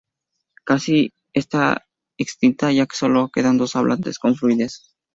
Está 0.55 0.65
casi 0.65 1.11
extinta, 2.17 2.71
ya 2.71 2.87
que 2.87 2.93
hay 2.93 2.97
sólo 2.97 3.29
quedan 3.31 3.59
dos 3.59 3.75
hablantes 3.75 4.17
con 4.17 4.35
fluidez. 4.35 4.95